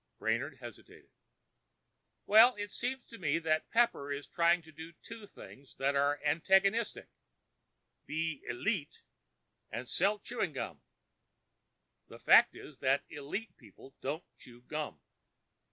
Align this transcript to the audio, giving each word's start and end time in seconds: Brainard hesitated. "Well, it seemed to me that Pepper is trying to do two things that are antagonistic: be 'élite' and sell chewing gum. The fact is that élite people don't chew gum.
Brainard 0.17 0.57
hesitated. 0.61 1.11
"Well, 2.25 2.55
it 2.55 2.71
seemed 2.71 3.05
to 3.09 3.19
me 3.19 3.37
that 3.37 3.69
Pepper 3.69 4.11
is 4.11 4.25
trying 4.25 4.63
to 4.63 4.71
do 4.71 4.93
two 5.03 5.27
things 5.27 5.75
that 5.75 5.95
are 5.95 6.19
antagonistic: 6.25 7.07
be 8.07 8.41
'élite' 8.49 9.01
and 9.69 9.87
sell 9.87 10.17
chewing 10.17 10.53
gum. 10.53 10.81
The 12.07 12.17
fact 12.17 12.55
is 12.55 12.79
that 12.79 13.07
élite 13.09 13.55
people 13.57 13.93
don't 14.01 14.23
chew 14.39 14.63
gum. 14.63 14.99